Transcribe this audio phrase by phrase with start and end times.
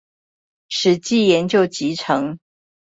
[0.67, 2.39] 史記研究集成